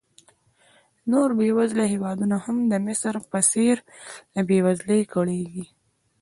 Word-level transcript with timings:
نور 1.11 1.29
بېوزله 1.37 1.85
هېوادونه 1.93 2.35
هم 2.45 2.57
د 2.71 2.73
مصر 2.85 3.13
په 3.31 3.39
څېر 3.51 3.77
له 4.33 4.41
بېوزلۍ 4.49 5.01
کړېږي. 5.13 5.65